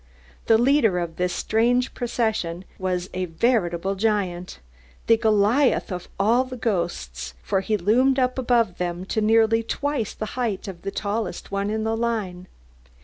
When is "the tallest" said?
10.81-11.51